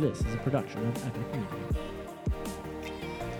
[0.00, 2.32] This is a production of Epic Media.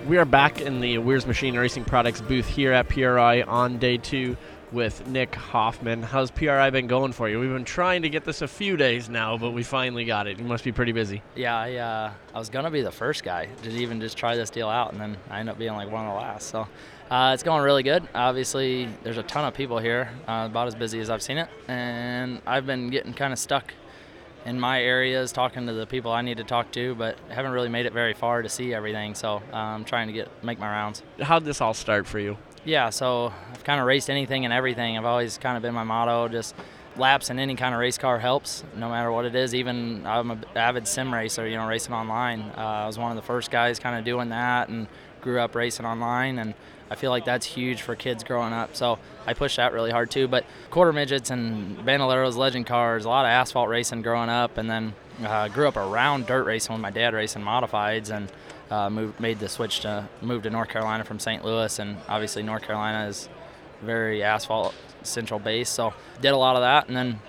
[0.07, 3.97] We are back in the Wehrs Machine Racing Products booth here at PRI on day
[3.97, 4.37] two
[4.71, 6.03] with Nick Hoffman.
[6.03, 7.41] How's PRI been going for you?
[7.41, 10.39] We've been trying to get this a few days now, but we finally got it.
[10.39, 11.23] You must be pretty busy.
[11.35, 14.51] Yeah, I, uh, I was gonna be the first guy to even just try this
[14.51, 16.51] deal out, and then I ended up being like one of the last.
[16.51, 16.69] So
[17.11, 18.06] uh, it's going really good.
[18.15, 21.48] Obviously, there's a ton of people here, uh, about as busy as I've seen it,
[21.69, 23.73] and I've been getting kind of stuck
[24.45, 27.69] in my areas talking to the people I need to talk to, but haven't really
[27.69, 29.15] made it very far to see everything.
[29.15, 31.03] So I'm trying to get make my rounds.
[31.21, 32.37] How'd this all start for you?
[32.65, 34.98] Yeah, so I've kind of raced anything and everything.
[34.98, 36.55] I've always kind of been my motto, just
[36.97, 39.55] laps in any kind of race car helps, no matter what it is.
[39.55, 42.43] Even I'm an avid sim racer, you know, racing online.
[42.57, 44.89] Uh, I was one of the first guys kind of doing that and
[45.20, 46.55] grew up racing online and
[46.91, 48.75] I feel like that's huge for kids growing up.
[48.75, 50.27] So I push that really hard too.
[50.27, 54.69] But quarter midgets and bandoleros, legend cars, a lot of asphalt racing growing up, and
[54.69, 58.31] then uh, grew up around dirt racing with my dad racing modifieds, and
[58.70, 61.45] uh, moved, made the switch to move to North Carolina from St.
[61.45, 63.29] Louis, and obviously North Carolina is
[63.83, 65.69] very asphalt central base.
[65.69, 67.20] So did a lot of that, and then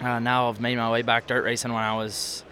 [0.00, 2.44] uh, now I've made my way back dirt racing when I was.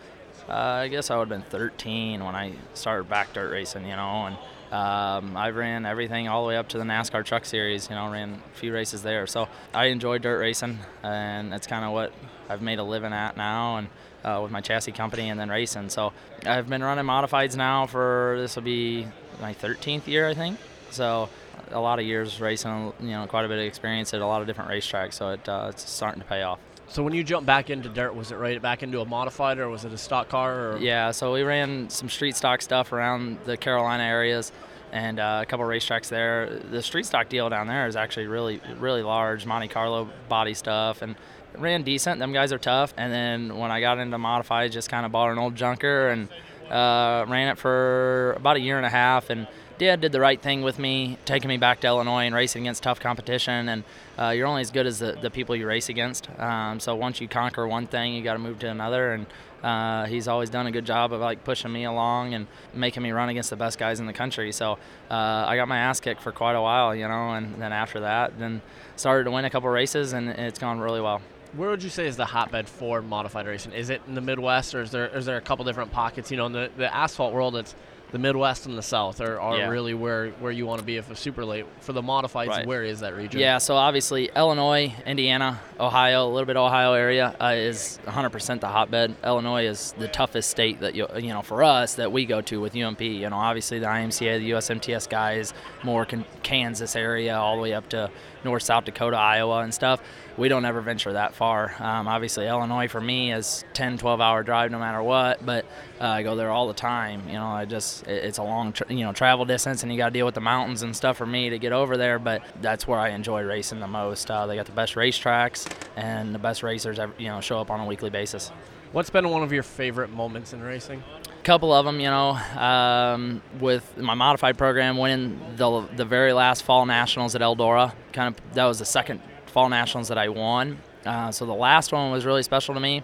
[0.49, 3.95] Uh, I guess I would have been 13 when I started back dirt racing, you
[3.95, 4.37] know, and
[4.73, 7.91] um, I ran everything all the way up to the NASCAR Truck Series.
[7.91, 9.27] You know, ran a few races there.
[9.27, 12.13] So I enjoy dirt racing, and that's kind of what
[12.49, 13.89] I've made a living at now, and
[14.25, 15.91] uh, with my chassis company and then racing.
[15.91, 16.13] So
[16.47, 19.07] I've been running modifieds now for this will be
[19.41, 20.59] my 13th year, I think.
[20.91, 21.29] So
[21.71, 24.41] a lot of years racing, you know, quite a bit of experience at a lot
[24.41, 25.15] of different racetracks.
[25.15, 26.59] So it, uh, it's starting to pay off.
[26.93, 29.71] So when you jumped back into dirt, was it right back into a modified or
[29.71, 30.73] was it a stock car?
[30.73, 30.79] Or?
[30.79, 34.53] Yeah, so we ran some street stock stuff around the Carolina areas
[34.93, 36.61] and uh, a couple racetracks there.
[36.71, 39.47] The street stock deal down there is actually really, really large.
[39.47, 41.17] Monte Carlo body stuff and
[41.57, 42.19] ran decent.
[42.19, 42.93] Them guys are tough.
[42.99, 46.29] And then when I got into modified, just kind of bought an old junker and
[46.71, 49.49] uh, ran it for about a year and a half and
[49.83, 52.83] dad did the right thing with me, taking me back to Illinois and racing against
[52.83, 53.69] tough competition.
[53.69, 53.85] And
[54.19, 56.29] uh, you're only as good as the, the people you race against.
[56.39, 59.13] Um, so once you conquer one thing, you got to move to another.
[59.13, 59.27] And
[59.63, 63.13] uh, he's always done a good job of like pushing me along and making me
[63.13, 64.53] run against the best guys in the country.
[64.53, 64.79] So
[65.11, 67.33] uh, I got my ass kicked for quite a while, you know.
[67.33, 68.63] And then after that, then
[68.97, 71.23] started to win a couple races, and it's gone really well.
[71.55, 73.73] Where would you say is the hotbed for modified racing?
[73.73, 76.31] Is it in the Midwest, or is there is there a couple different pockets?
[76.31, 77.75] You know, in the, the asphalt world, it's
[78.13, 79.69] the Midwest and the South are, are Yeah.
[79.69, 81.65] really where, where you want to be if a super late.
[81.81, 82.67] For the modifieds, Right.
[82.67, 83.41] where is that region?
[83.41, 88.61] Yeah, so obviously Illinois, Indiana, Ohio, a little bit of Ohio area uh, is 100%
[88.61, 89.15] the hotbed.
[89.25, 92.61] Illinois is the toughest state that you you know for us that we go to
[92.61, 93.01] with UMP.
[93.01, 96.07] You know, obviously the IMCA, the USMTS guys, more
[96.43, 98.11] Kansas area, all the way up to
[98.45, 100.01] North South Dakota, Iowa, and stuff.
[100.37, 101.75] We don't ever venture that far.
[101.79, 105.67] Um, obviously Illinois for me is 10, 12 hour drive no matter what, but
[106.01, 107.23] uh, I go there all the time.
[107.29, 109.99] You know, I just it- it's a long tra- you know travel distance, and you
[109.99, 112.19] got to deal with the mountains and stuff for me to get over there.
[112.19, 114.31] But that's where I enjoy racing the most.
[114.31, 117.71] Uh, they got the best racetracks and the best racers ever, you know show up
[117.71, 118.51] on a weekly basis.
[118.93, 121.03] What's been one of your favorite moments in racing?
[121.43, 126.63] Couple of them, you know, um, with my modified program, winning the the very last
[126.63, 127.95] fall nationals at Eldora.
[128.13, 130.79] Kind of that was the second fall nationals that I won.
[131.05, 133.03] Uh, so the last one was really special to me.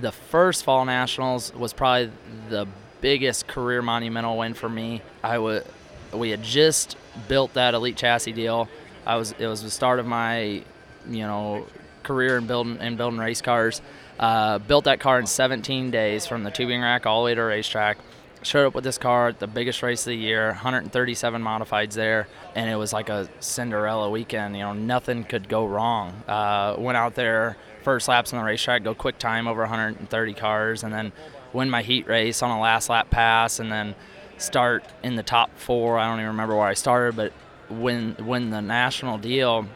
[0.00, 2.10] The first fall nationals was probably
[2.48, 2.66] the
[3.00, 5.02] biggest career monumental win for me.
[5.22, 5.64] I would
[6.12, 6.96] we had just
[7.28, 8.68] built that elite chassis deal.
[9.06, 10.62] I was it was the start of my
[11.08, 11.66] you know
[12.02, 13.80] career in building in building race cars.
[14.18, 17.40] Uh, built that car in 17 days from the tubing rack all the way to
[17.40, 17.96] a racetrack.
[18.42, 22.26] Showed up with this car at the biggest race of the year, 137 modifieds there,
[22.54, 24.56] and it was like a Cinderella weekend.
[24.56, 26.10] You know, nothing could go wrong.
[26.26, 30.82] Uh, went out there, first laps on the racetrack, go quick time over 130 cars,
[30.82, 31.12] and then
[31.52, 33.94] win my heat race on a last lap pass, and then
[34.36, 35.98] start in the top four.
[35.98, 37.32] I don't even remember where I started, but
[37.70, 39.66] win win the national deal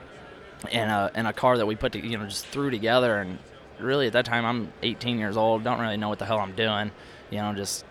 [0.68, 3.38] in a in a car that we put to, you know just threw together and
[3.78, 6.54] really at that time I'm 18 years old don't really know what the hell I'm
[6.54, 6.90] doing
[7.30, 7.84] you know just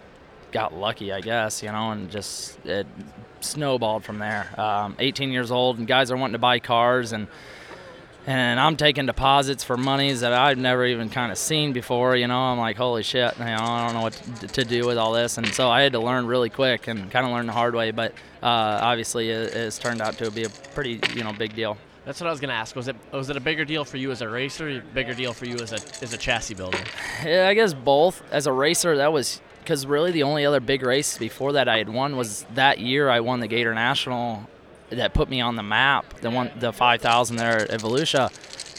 [0.52, 2.88] got lucky I guess you know and just it
[3.42, 7.28] snowballed from there um, 18 years old and guys are wanting to buy cars and
[8.26, 12.16] and I'm taking deposits for monies that I've never even kind of seen before.
[12.16, 14.14] You know, I'm like, holy shit, you know, I don't know what
[14.54, 17.26] to, do with all this, and so I had to learn really quick and kind
[17.26, 17.92] of learn the hard way.
[17.92, 21.78] But uh, obviously, it, it's turned out to be a pretty, you know, big deal.
[22.06, 22.76] That's what I was to ask.
[22.76, 25.46] Was it was it a bigger deal for you as a racer, bigger deal for
[25.46, 26.80] you as a as a chassis builder?
[27.24, 28.22] Yeah, I guess both.
[28.32, 31.78] As a racer, that was because really the only other big race before that I
[31.78, 34.48] had won was that year I won the Gator National
[34.90, 36.20] that put me on the map.
[36.20, 38.32] The one, the 5,000 there at Volusia.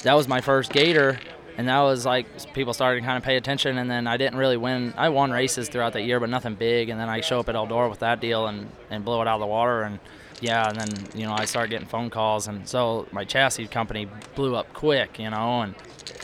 [0.02, 1.18] That was my first Gator,
[1.56, 3.78] and that was like people started to kind of pay attention.
[3.78, 4.92] And then I didn't really win.
[4.98, 6.90] I won races throughout that year, but nothing big.
[6.90, 9.36] And then I show up at Eldora with that deal and and blow it out
[9.36, 9.82] of the water.
[9.82, 9.98] And
[10.40, 14.08] yeah, and then you know I started getting phone calls, and so my chassis company
[14.34, 15.74] blew up quick, you know, and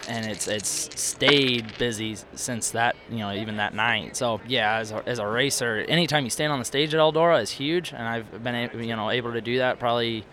[0.08, 4.16] and it's it's stayed busy since that you know even that night.
[4.16, 7.42] So yeah, as a, as a racer, anytime you stand on the stage at Eldora
[7.42, 10.24] is huge, and I've been you know able to do that probably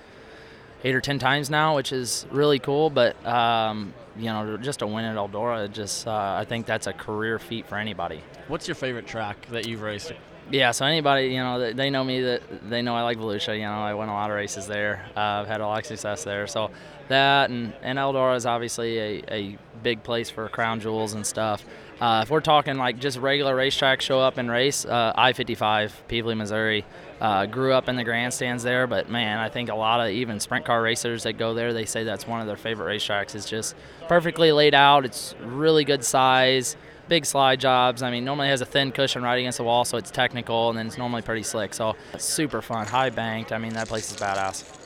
[0.84, 2.90] eight or ten times now, which is really cool.
[2.90, 6.94] But um, you know, just to win at Eldora, just uh, I think that's a
[6.94, 8.22] career feat for anybody.
[8.48, 10.14] What's your favorite track that you've raced?
[10.50, 13.56] Yeah, so anybody, you know, they know me that they know I like Volusia.
[13.56, 15.06] You know, I won a lot of races there.
[15.16, 16.48] Uh, I've had a lot of success there.
[16.48, 16.72] So
[17.10, 21.66] that and, and Eldora is obviously a, a big place for crown jewels and stuff.
[22.00, 26.38] Uh, if we're talking like just regular racetrack, show up and race, uh, I-55, Pevely,
[26.38, 26.86] Missouri.
[27.20, 30.40] Uh, grew up in the grandstands there, but man, I think a lot of even
[30.40, 33.34] sprint car racers that go there, they say that's one of their favorite racetracks.
[33.34, 33.76] It's just
[34.08, 35.04] perfectly laid out.
[35.04, 36.78] It's really good size
[37.08, 38.04] big slide jobs.
[38.04, 40.78] I mean, normally has a thin cushion right against the wall, so it's technical, and
[40.78, 41.74] then it's normally pretty slick.
[41.74, 43.52] So super fun, high banked.
[43.52, 44.77] I mean, that place is badass.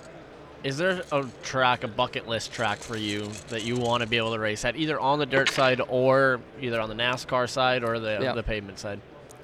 [0.63, 4.17] Is there a track, a bucket list track for you that you want to be
[4.17, 7.83] able to race at, either on the dirt side or either on the NASCAR side
[7.83, 9.01] or the the pavement side?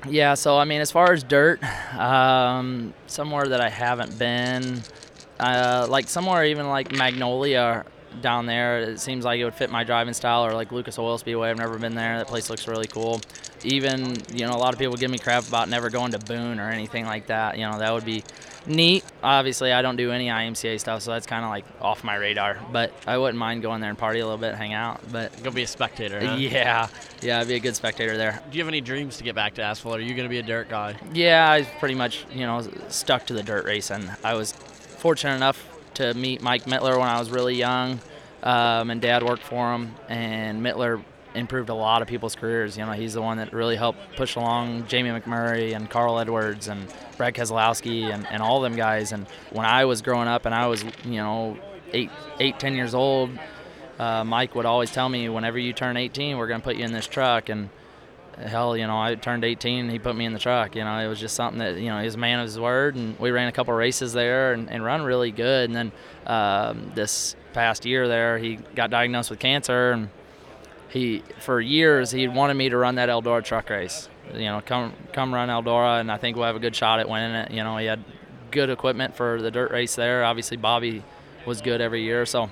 [0.07, 1.59] Yeah, so I mean, as far as dirt,
[1.95, 4.83] um, somewhere that I haven't been,
[5.39, 7.83] uh, like somewhere even like Magnolia
[8.21, 11.17] down there, it seems like it would fit my driving style, or like Lucas Oil
[11.17, 11.49] Speedway.
[11.49, 12.19] I've never been there.
[12.19, 13.21] That place looks really cool.
[13.63, 16.59] Even, you know, a lot of people give me crap about never going to Boone
[16.59, 17.57] or anything like that.
[17.57, 18.23] You know, that would be
[18.67, 19.03] neat.
[19.23, 22.59] Obviously, I don't do any IMCA stuff, so that's kind of like off my radar.
[22.71, 25.01] But I wouldn't mind going there and party a little bit, hang out.
[25.11, 26.25] But Go be a spectator.
[26.25, 26.35] Huh?
[26.35, 26.87] yeah,
[27.21, 28.41] yeah, I'd be a good spectator there.
[28.49, 29.97] Do you have any dreams to get back to asphalt?
[29.97, 30.95] Are you going to be a dirt guy?
[31.13, 34.09] Yeah, I pretty much, you know, stuck to the dirt racing.
[34.23, 35.65] I was fortunate enough
[35.95, 37.99] to meet Mike Mittler when I was really young,
[38.43, 39.95] um, and Dad worked for him.
[40.09, 41.01] And Mittler
[41.35, 42.77] improved a lot of people's careers.
[42.77, 46.67] You know, he's the one that really helped push along Jamie McMurray and Carl Edwards
[46.67, 46.87] and
[47.17, 49.11] Brad Keselowski and, and all them guys.
[49.11, 51.57] And when I was growing up and I was, you know,
[51.93, 53.29] eight, eight, ten years old,
[53.99, 56.85] uh, Mike would always tell me, whenever you turn 18, we're going to put you
[56.85, 57.49] in this truck.
[57.49, 57.69] And
[58.37, 60.75] hell, you know, I turned 18 and he put me in the truck.
[60.75, 62.59] You know, it was just something that, you know, he was a man of his
[62.59, 62.95] word.
[62.95, 65.69] And we ran a couple races there and, and run really good.
[65.69, 65.91] And then
[66.27, 69.91] um, this past year there, he got diagnosed with cancer.
[69.91, 70.09] And
[70.89, 74.09] he, for years, he wanted me to run that Eldora truck race.
[74.33, 77.07] You know, come come run Eldora, and I think we'll have a good shot at
[77.07, 77.51] winning it.
[77.51, 78.03] You know, he had
[78.51, 80.23] good equipment for the dirt race there.
[80.23, 81.03] Obviously, Bobby
[81.45, 82.25] was good every year.
[82.25, 82.49] So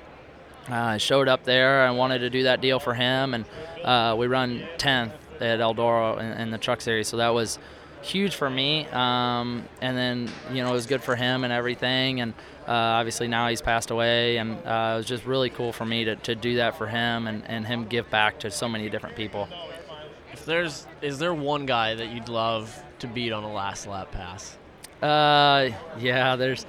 [0.68, 3.34] I showed up there I wanted to do that deal for him.
[3.34, 3.46] And
[3.84, 5.12] uh, we run 10th
[5.42, 7.08] at Eldora in, in the truck series.
[7.08, 7.60] So that was
[8.06, 8.88] huge for me.
[8.88, 12.22] Um, and then, you know, it was good for him and everything.
[12.22, 12.34] And
[12.68, 14.38] uh, obviously now he's passed away.
[14.38, 17.28] And uh, it was just really cool for me to, to do that for him
[17.28, 19.48] and, and him give back to so many different people.
[20.32, 24.12] If there's, is there one guy that you'd love to beat on a last lap
[24.12, 24.58] pass?
[25.02, 25.70] Uh,
[26.00, 26.66] yeah, there's.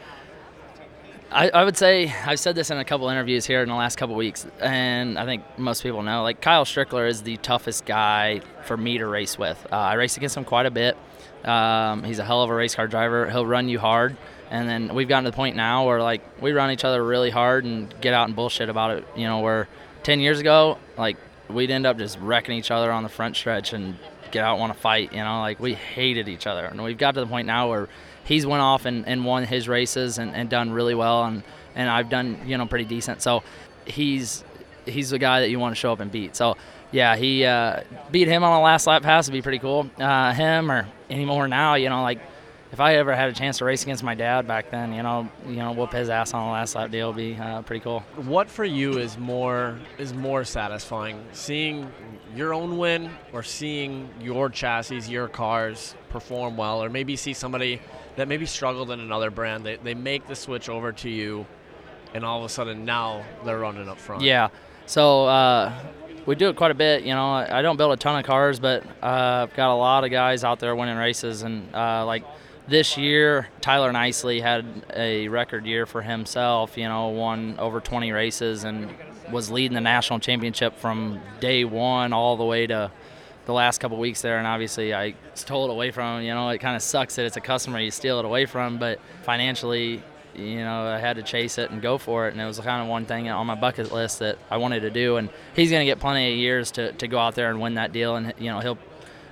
[1.30, 3.96] I, I would say I've said this in a couple interviews here in the last
[3.96, 6.22] couple weeks, and I think most people know.
[6.22, 9.64] Like Kyle Strickler is the toughest guy for me to race with.
[9.70, 10.96] Uh, I race against him quite a bit.
[11.44, 13.28] Um, he's a hell of a race car driver.
[13.28, 14.16] He'll run you hard,
[14.50, 17.30] and then we've gotten to the point now where like we run each other really
[17.30, 19.04] hard and get out and bullshit about it.
[19.16, 19.68] You know, where
[20.04, 21.16] 10 years ago, like
[21.48, 23.96] we'd end up just wrecking each other on the front stretch and
[24.30, 25.12] get out want to fight.
[25.12, 27.88] You know, like we hated each other, and we've got to the point now where
[28.26, 31.42] he's went off and, and won his races and, and done really well, and
[31.74, 33.22] and I've done you know pretty decent.
[33.22, 33.42] So
[33.86, 34.44] he's
[34.84, 36.36] he's the guy that you want to show up and beat.
[36.36, 36.56] So
[36.92, 39.90] yeah, he uh, beat him on a last lap pass would be pretty cool.
[39.98, 42.20] Uh, him or any more now, you know, like
[42.72, 45.28] if I ever had a chance to race against my dad back then, you know,
[45.46, 48.00] you know, whoop his ass on a last lap deal would be uh, pretty cool.
[48.16, 51.90] What for you is more is more satisfying, seeing
[52.34, 57.80] your own win or seeing your chassis, your cars perform well, or maybe see somebody
[58.16, 59.64] that maybe struggled in another brand.
[59.64, 61.46] They they make the switch over to you,
[62.14, 64.22] and all of a sudden now they're running up front.
[64.22, 64.48] Yeah.
[64.86, 65.72] So uh,
[66.26, 67.02] we do it quite a bit.
[67.02, 70.04] You know, I don't build a ton of cars, but uh, I've got a lot
[70.04, 72.24] of guys out there winning races, and uh, like
[72.68, 76.76] this year, Tyler Nicely had a record year for himself.
[76.76, 78.90] You know, won over 20 races and
[79.30, 82.90] was leading the national championship from day one all the way to
[83.46, 84.38] the last couple weeks there.
[84.38, 86.26] And obviously, I stole it away from him.
[86.26, 88.78] You know, it kind of sucks that it's a customer you steal it away from,
[88.78, 90.02] but financially,
[90.34, 92.32] you know, I had to chase it and go for it.
[92.32, 94.90] And it was kind of one thing on my bucket list that I wanted to
[94.90, 95.16] do.
[95.16, 97.74] And he's going to get plenty of years to, to go out there and win
[97.74, 98.16] that deal.
[98.16, 98.78] And, you know, he'll,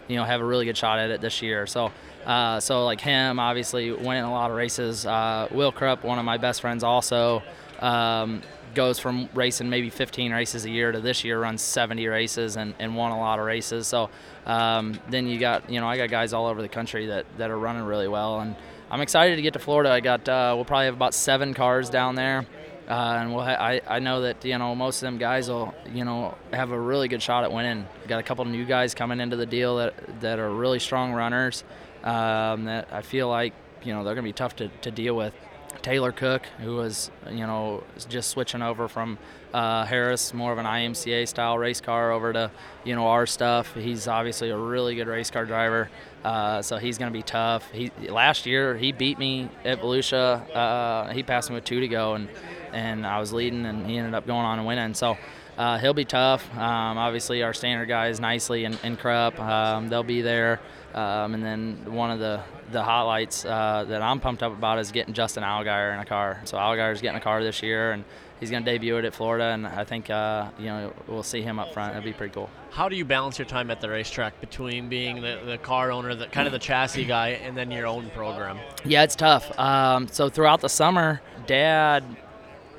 [0.08, 1.66] you know, have a really good shot at it this year.
[1.66, 1.92] So,
[2.24, 5.04] uh, so like him, obviously winning a lot of races.
[5.04, 7.42] Uh, Will Krupp, one of my best friends, also.
[7.80, 8.42] Um,
[8.74, 12.74] goes from racing maybe 15 races a year to this year runs 70 races and,
[12.78, 13.86] and won a lot of races.
[13.86, 14.10] So
[14.46, 17.50] um, then you got, you know, I got guys all over the country that, that
[17.50, 18.40] are running really well.
[18.40, 18.56] And
[18.90, 19.90] I'm excited to get to Florida.
[19.90, 22.46] I got, uh, we'll probably have about seven cars down there.
[22.88, 25.74] Uh, and we'll ha- I, I know that you know most of them guys will
[25.90, 27.86] you know have a really good shot at winning.
[28.08, 31.64] Got a couple new guys coming into the deal that that are really strong runners.
[32.02, 33.54] Um, that I feel like
[33.84, 35.34] you know they're going to be tough to, to deal with.
[35.84, 39.18] Taylor Cook, who was you know just switching over from
[39.52, 42.50] uh, Harris, more of an IMCA style race car, over to
[42.84, 43.74] you know our stuff.
[43.74, 45.90] He's obviously a really good race car driver,
[46.24, 47.70] uh, so he's going to be tough.
[47.70, 50.56] He last year he beat me at Volusia.
[50.56, 52.30] Uh, he passed me with two to go, and
[52.72, 54.94] and I was leading, and he ended up going on and winning.
[54.94, 55.18] So.
[55.56, 56.48] Uh, he'll be tough.
[56.54, 60.60] Um, obviously, our standard guys, Nicely and, and Krupp, um, they'll be there.
[60.94, 62.42] Um, and then one of the
[62.72, 66.40] the highlights uh, that I'm pumped up about is getting Justin Allgaier in a car.
[66.44, 68.04] So Allgaier's getting a car this year, and
[68.40, 71.42] he's going to debut it at Florida, and I think uh, you know we'll see
[71.42, 71.96] him up front.
[71.96, 72.48] It'll be pretty cool.
[72.70, 76.14] How do you balance your time at the racetrack between being the, the car owner,
[76.14, 78.58] the kind of the chassis guy, and then your own program?
[78.84, 79.56] Yeah, it's tough.
[79.58, 82.04] Um, so throughout the summer, Dad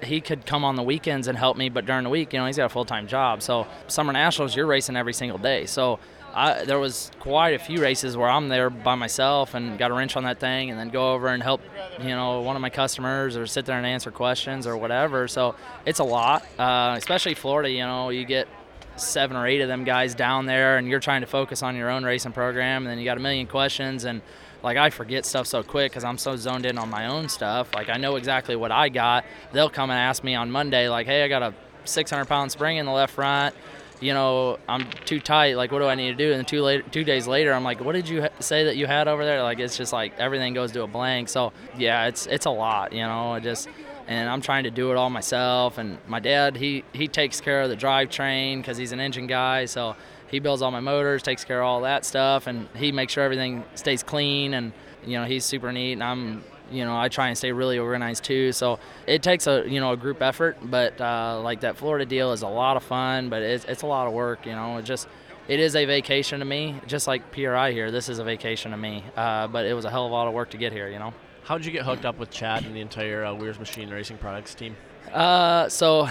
[0.06, 2.46] he could come on the weekends and help me, but during the week, you know,
[2.46, 3.42] he's got a full time job.
[3.42, 5.66] So summer nationals, you're racing every single day.
[5.66, 6.00] So
[6.34, 9.94] I, there was quite a few races where I'm there by myself and got a
[9.94, 11.62] wrench on that thing, and then go over and help,
[12.00, 15.30] you know, one of my customers or sit there and answer questions or whatever.
[15.30, 17.70] So it's a lot, uh, especially Florida.
[17.70, 18.50] You know, you get
[18.98, 21.90] seven or eight of them guys down there, and you're trying to focus on your
[21.90, 24.22] own racing program, and then you got a million questions and
[24.66, 27.74] like I forget stuff so quick because I'm so zoned in on my own stuff.
[27.76, 29.24] Like I know exactly what I got.
[29.54, 31.54] They'll come and ask me on Monday, like, "Hey, I got a
[31.86, 33.54] 600 pound spring in the left front.
[34.02, 35.56] You know, I'm too tight.
[35.56, 37.80] Like, what do I need to do?" And two later, two days later, I'm like,
[37.80, 40.56] "What did you ha- say that you had over there?" Like, it's just like everything
[40.56, 41.30] goes to a blank.
[41.30, 42.92] So yeah, it's it's a lot.
[42.92, 43.70] You know, I just
[44.08, 45.78] and I'm trying to do it all myself.
[45.78, 49.66] And my dad, he he takes care of the drivetrain because he's an engine guy.
[49.66, 49.96] So
[50.28, 53.24] he builds all my motors, takes care of all that stuff, and he makes sure
[53.24, 54.54] everything stays clean.
[54.54, 54.74] And
[55.06, 58.24] you know, he's super neat, and I'm you know I try and stay really organized
[58.24, 58.52] too.
[58.52, 62.32] So it takes a you know a group effort, but uh, like that Florida deal
[62.32, 64.46] is a lot of fun, but it's it's a lot of work.
[64.46, 65.08] You know, it just
[65.48, 67.92] it is a vacation to me, just like PRI here.
[67.92, 70.28] This is a vacation to me, uh, but it was a hell of a lot
[70.28, 70.90] of work to get here.
[70.90, 71.14] You know.
[71.46, 74.18] How did you get hooked up with Chad and the entire uh, Wehrs Machine Racing
[74.18, 74.76] Products team?
[75.14, 76.08] Uh, so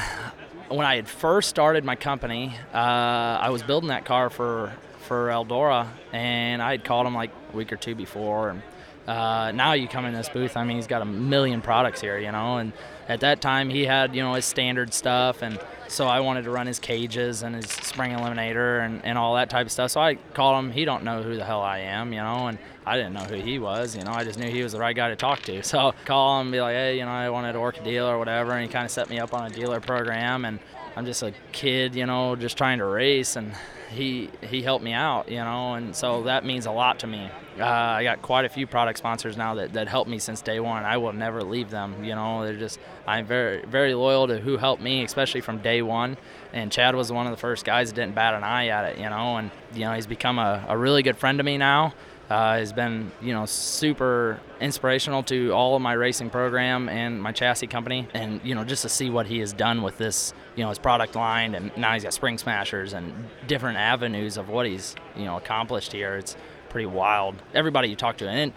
[0.68, 5.26] when I had first started my company, uh, I was building that car for for
[5.26, 8.50] Eldora, and I had called him like a week or two before.
[8.50, 8.62] And
[9.06, 12.18] uh, now you come in this booth, I mean, he's got a million products here,
[12.18, 12.58] you know.
[12.58, 12.72] And
[13.08, 15.58] at that time, he had you know his standard stuff, and
[15.88, 19.50] so I wanted to run his cages and his spring eliminator and, and all that
[19.50, 19.90] type of stuff.
[19.90, 20.72] So I called him.
[20.72, 23.36] He don't know who the hell I am, you know, and I didn't know who
[23.36, 24.12] he was, you know.
[24.12, 25.62] I just knew he was the right guy to talk to.
[25.74, 28.18] So call him, be like, hey, you know, I wanted to work a deal or
[28.18, 30.60] whatever, and he kind of set me up on a dealer program, and
[30.96, 33.52] I'm just a kid, you know, just trying to race, and
[33.90, 37.30] he he helped me out, you know, and so that means a lot to me.
[37.58, 40.58] Uh, I got quite a few product sponsors now that, that helped me since day
[40.58, 40.84] one.
[40.84, 42.44] I will never leave them, you know.
[42.44, 46.16] They're just I'm very very loyal to who helped me, especially from day one.
[46.52, 48.98] And Chad was one of the first guys that didn't bat an eye at it,
[48.98, 51.94] you know, and you know he's become a, a really good friend to me now.
[52.30, 57.32] Uh, has been you know super inspirational to all of my racing program and my
[57.32, 58.08] chassis company.
[58.14, 60.78] And you know just to see what he has done with this you know his
[60.78, 63.12] product line and now he's got spring smashers and
[63.46, 66.16] different avenues of what he's you know accomplished here.
[66.16, 66.34] It's
[66.70, 67.34] pretty wild.
[67.52, 68.52] Everybody you talk to and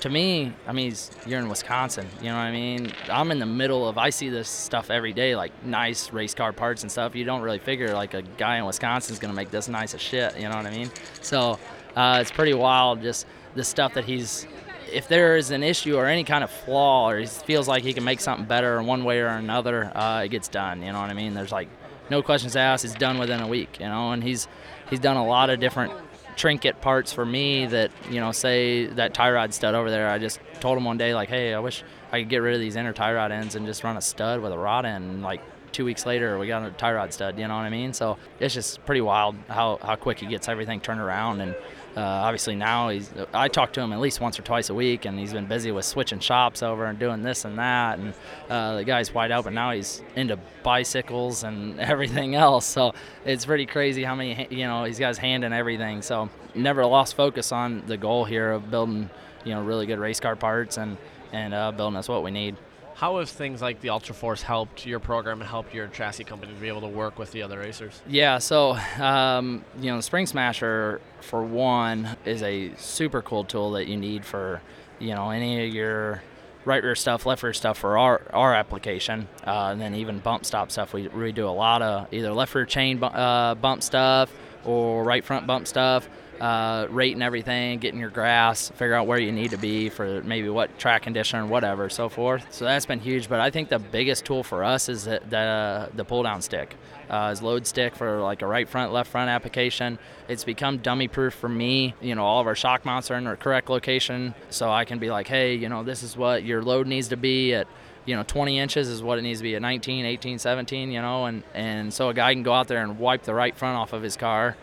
[0.00, 0.92] to me i mean
[1.26, 2.92] you're in wisconsin you know what i mean?
[3.08, 6.52] I'm in the middle of i see this stuff every day like nice race car
[6.52, 7.14] parts and stuff.
[7.14, 9.94] You don't really figure like a guy in wisconsin is going to make this nice
[9.94, 10.90] as shit you know what i mean?
[11.20, 11.58] So
[11.96, 14.46] uh, it's pretty wild, just the stuff that he's.
[14.92, 17.94] If there is an issue or any kind of flaw, or he feels like he
[17.94, 20.82] can make something better in one way or another, uh, it gets done.
[20.82, 21.32] You know what I mean?
[21.32, 21.68] There's like
[22.10, 22.84] no questions asked.
[22.84, 23.80] It's done within a week.
[23.80, 24.48] You know, and he's
[24.90, 25.92] he's done a lot of different
[26.36, 30.18] trinket parts for me that you know say that tie rod stud over there i
[30.18, 32.76] just told him one day like hey i wish i could get rid of these
[32.76, 35.42] inner tie rod ends and just run a stud with a rod end and like
[35.72, 38.16] two weeks later we got a tie rod stud you know what i mean so
[38.40, 41.54] it's just pretty wild how, how quick he gets everything turned around and
[41.96, 45.04] uh, obviously now he's I talk to him at least once or twice a week,
[45.04, 47.98] and he's been busy with switching shops over and doing this and that.
[47.98, 48.14] And
[48.48, 49.72] uh, the guy's wide open now.
[49.72, 52.64] He's into bicycles and everything else.
[52.64, 52.94] So
[53.24, 56.00] it's pretty crazy how many you know he's got his hand in everything.
[56.02, 59.10] So never lost focus on the goal here of building
[59.44, 60.96] you know really good race car parts and
[61.32, 62.56] and uh, building us what we need.
[63.02, 66.54] How have things like the Ultra Force helped your program and helped your chassis company
[66.54, 68.00] to be able to work with the other racers?
[68.06, 73.72] Yeah, so um, you know, the Spring Smasher for one is a super cool tool
[73.72, 74.62] that you need for
[75.00, 76.22] you know any of your
[76.64, 80.46] right rear stuff, left rear stuff for our our application, uh, and then even bump
[80.46, 80.92] stop stuff.
[80.92, 84.32] We we do a lot of either left rear chain uh, bump stuff
[84.64, 86.08] or right front bump stuff.
[86.42, 90.48] Uh, rating everything, getting your grass, figure out where you need to be for maybe
[90.48, 92.44] what track condition whatever, so forth.
[92.52, 93.28] So that's been huge.
[93.28, 96.74] But I think the biggest tool for us is the the, the pull down stick,
[97.08, 100.00] uh, is load stick for like a right front, left front application.
[100.26, 101.94] It's become dummy proof for me.
[102.00, 104.98] You know, all of our shock mounts are in their correct location, so I can
[104.98, 107.68] be like, hey, you know, this is what your load needs to be at
[108.04, 111.00] you know 20 inches is what it needs to be at 19 18 17 you
[111.00, 113.76] know and and so a guy can go out there and wipe the right front
[113.76, 114.56] off of his car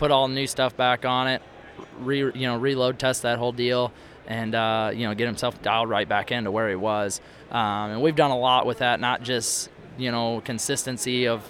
[0.00, 1.42] put all new stuff back on it
[2.00, 3.92] re you know reload test that whole deal
[4.26, 8.02] and uh, you know get himself dialed right back into where he was um, and
[8.02, 11.44] we've done a lot with that not just you know consistency of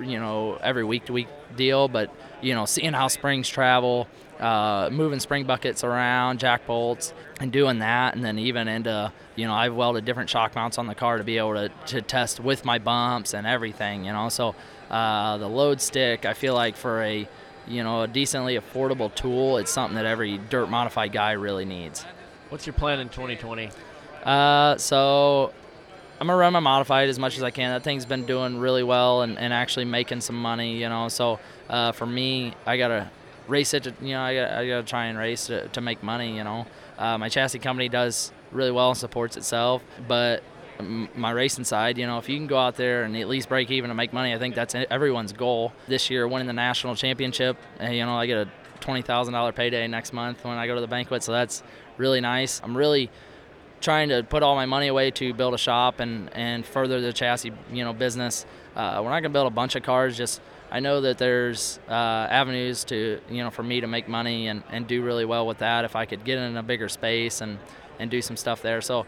[0.00, 4.08] you know every week to week deal but you know seeing how springs travel
[4.42, 9.46] uh, moving spring buckets around, jack bolts, and doing that, and then even into you
[9.46, 12.40] know I've welded different shock mounts on the car to be able to, to test
[12.40, 14.28] with my bumps and everything, you know.
[14.28, 14.56] So
[14.90, 17.28] uh, the load stick, I feel like for a
[17.66, 22.04] you know a decently affordable tool, it's something that every dirt modified guy really needs.
[22.48, 23.70] What's your plan in 2020?
[24.24, 25.52] Uh, so
[26.20, 27.72] I'm gonna run my modified as much as I can.
[27.72, 31.08] That thing's been doing really well and, and actually making some money, you know.
[31.08, 33.10] So uh, for me, I gotta
[33.48, 33.84] race it.
[33.84, 36.36] To, you know, I gotta, I gotta try and race to, to make money.
[36.36, 36.66] You know,
[36.98, 40.42] uh, my chassis company does really well and supports itself, but
[41.14, 43.70] my racing side, you know, if you can go out there and at least break
[43.70, 45.72] even and make money, I think that's everyone's goal.
[45.88, 49.52] This year, winning the national championship, and, you know, I get a twenty thousand dollar
[49.52, 51.62] payday next month when I go to the banquet, so that's
[51.96, 52.60] really nice.
[52.62, 53.10] I'm really
[53.80, 57.12] trying to put all my money away to build a shop and, and further the
[57.12, 58.46] chassis you know business.
[58.76, 60.16] Uh, we're not gonna build a bunch of cars.
[60.16, 64.48] Just I know that there's uh, avenues to you know for me to make money
[64.48, 67.40] and, and do really well with that if I could get in a bigger space
[67.40, 67.58] and
[67.98, 68.80] and do some stuff there.
[68.80, 69.06] So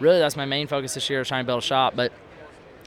[0.00, 1.94] really that's my main focus this year is trying to build a shop.
[1.96, 2.12] But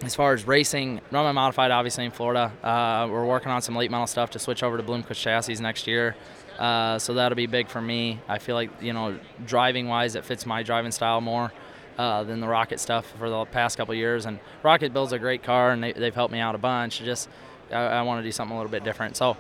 [0.04, 2.52] as far as racing, my modified obviously in Florida.
[2.64, 5.88] Uh, we're working on some late model stuff to switch over to Bloomquist chassis next
[5.88, 6.16] year.
[6.58, 8.20] Uh, so that'll be big for me.
[8.28, 11.52] I feel like you know, driving wise, it fits my driving style more
[11.98, 14.26] uh, than the Rocket stuff for the past couple years.
[14.26, 17.00] And Rocket builds a great car, and they, have helped me out a bunch.
[17.00, 17.30] Just
[17.72, 19.16] I, I want to do something a little bit different.
[19.16, 19.38] So,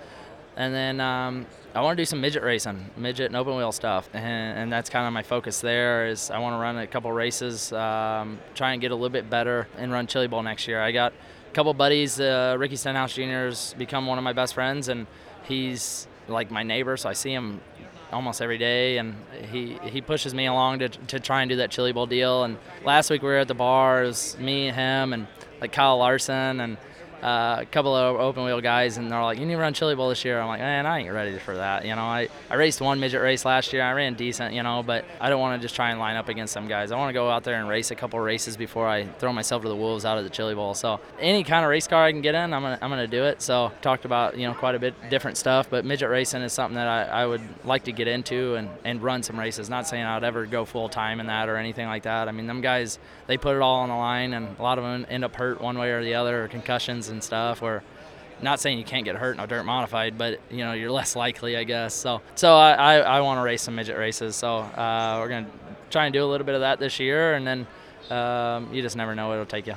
[0.60, 4.10] and then um, I want to do some midget racing, midget and open wheel stuff,
[4.14, 5.62] and, and that's kind of my focus.
[5.62, 9.10] There is I want to run a couple races, um, try and get a little
[9.10, 10.82] bit better, and run Chili Bowl next year.
[10.82, 12.20] I got a couple buddies.
[12.20, 13.48] Uh, Ricky Stenhouse Jr.
[13.48, 15.08] has become one of my best friends, and
[15.46, 17.62] he's like my neighbor, so I see him
[18.12, 19.16] almost every day, and
[19.50, 22.44] he he pushes me along to, to try and do that chili bowl deal.
[22.44, 25.26] And last week we were at the bar, it was me, him, and
[25.62, 26.78] like Kyle Larson, and
[27.22, 29.96] uh, a couple of open wheel guys, and they're like, "You need to run Chili
[29.96, 32.56] Bowl this year." I'm like, "Man, I ain't ready for that." You know, I, I
[32.56, 33.84] raced one midget race last year.
[33.84, 36.30] I ran decent, you know, but I don't want to just try and line up
[36.30, 36.92] against some guys.
[36.92, 39.64] I want to go out there and race a couple races before I throw myself
[39.64, 40.74] to the wolves out of the Chili Bowl.
[40.74, 43.24] So any kind of race car I can get in, I'm gonna I'm gonna do
[43.26, 43.42] it.
[43.42, 46.76] So talked about you know quite a bit different stuff, but midget racing is something
[46.76, 49.70] that I, I would like to get into and, and run some races.
[49.70, 52.28] Not saying I'd ever go full time in that or anything like that.
[52.28, 54.84] I mean, them guys they put it all on the line, and a lot of
[54.84, 57.62] them end up hurt one way or the other, or concussions and stuff.
[57.62, 57.84] Where
[58.42, 61.16] not saying you can't get hurt in a dirt modified, but you know you're less
[61.16, 61.94] likely, I guess.
[61.94, 64.36] So, so I, I, I want to race some midget races.
[64.36, 65.48] So uh, we're gonna
[65.90, 67.68] try and do a little bit of that this year, and then
[68.10, 69.76] um, you just never know where it'll take you.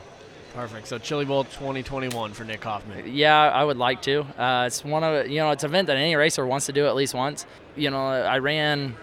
[0.54, 0.86] Perfect.
[0.86, 3.04] So Chili Bowl 2021 for Nick Hoffman.
[3.14, 4.20] Yeah, I would like to.
[4.38, 6.86] Uh, it's one of you know it's an event that any racer wants to do
[6.86, 7.46] at least once.
[7.74, 8.96] You know, I ran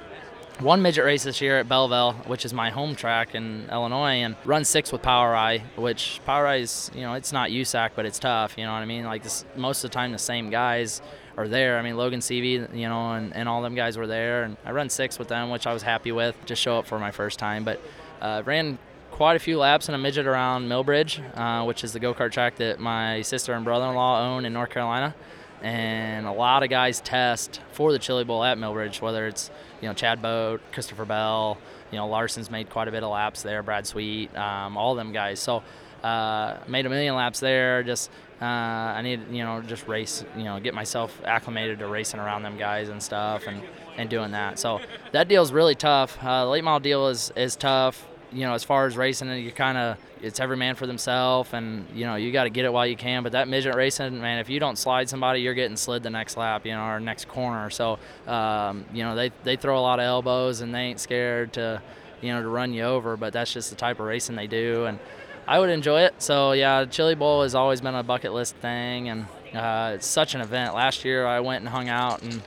[0.59, 4.35] one midget race this year at Belleville, which is my home track in Illinois, and
[4.45, 8.57] run six with POWRi, which POWRi is, you know, it's not USAC, but it's tough.
[8.57, 9.05] You know what I mean?
[9.05, 11.01] Like this, most of the time, the same guys
[11.37, 11.77] are there.
[11.77, 14.71] I mean, Logan Seavey, you know, and, and all them guys were there, and I
[14.71, 16.35] run six with them, which I was happy with.
[16.45, 17.81] Just show up for my first time, but
[18.21, 18.77] uh, ran
[19.11, 22.31] quite a few laps in a midget around Millbridge, uh, which is the go kart
[22.31, 25.15] track that my sister and brother-in-law own in North Carolina
[25.61, 29.87] and a lot of guys test for the Chili Bowl at Millbridge, whether it's you
[29.87, 31.57] know Chad Boat, Christopher Bell,
[31.91, 35.11] you know Larson's made quite a bit of laps there, Brad Sweet, um, all them
[35.11, 35.39] guys.
[35.39, 35.63] So
[36.03, 37.83] uh, made a million laps there.
[37.83, 38.09] Just
[38.41, 42.43] uh, I need you know just race, you know, get myself acclimated to racing around
[42.43, 43.61] them guys and stuff, and
[43.97, 44.59] and doing that.
[44.59, 44.79] So
[45.11, 46.17] that deal's really tough.
[46.21, 49.51] Uh, the late model deal is is tough you know, as far as racing, you
[49.51, 52.73] kind of it's every man for themselves, and you know you got to get it
[52.73, 53.23] while you can.
[53.23, 56.37] But that midget racing, man, if you don't slide somebody, you're getting slid the next
[56.37, 57.69] lap, you know, or next corner.
[57.69, 61.53] So, um, you know, they they throw a lot of elbows, and they ain't scared
[61.53, 61.81] to,
[62.21, 63.17] you know, to run you over.
[63.17, 64.99] But that's just the type of racing they do, and
[65.47, 66.21] I would enjoy it.
[66.21, 70.35] So yeah, Chili Bowl has always been a bucket list thing, and uh, it's such
[70.35, 70.75] an event.
[70.75, 72.41] Last year I went and hung out and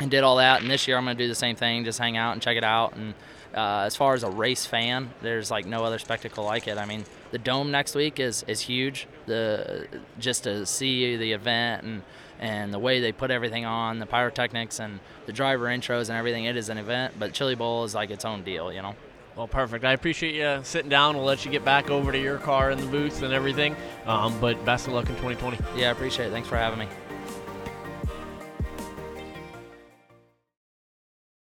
[0.00, 2.16] and did all that, and this year I'm to do the same thing, just hang
[2.16, 3.14] out and check it out and
[3.54, 6.78] uh, as far as a race fan, there's like no other spectacle like it.
[6.78, 9.06] I mean, the dome next week is is huge.
[9.26, 9.86] The
[10.18, 12.02] just to see the event and
[12.40, 16.44] and the way they put everything on, the pyrotechnics and the driver intros and everything,
[16.44, 17.14] it is an event.
[17.18, 18.96] But Chili Bowl is like its own deal, you know.
[19.36, 19.84] Well, perfect.
[19.84, 21.16] I appreciate you sitting down.
[21.16, 23.74] We'll let you get back over to your car in the booth and everything.
[24.06, 25.58] Um, but best of luck in 2020.
[25.76, 26.30] Yeah, I appreciate it.
[26.30, 26.86] Thanks for having me.